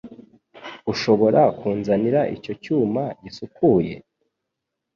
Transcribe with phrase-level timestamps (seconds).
[0.91, 3.95] Ushobora kunzanira icyuma gisukuye?